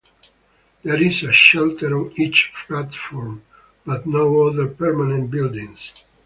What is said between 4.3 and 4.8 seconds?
other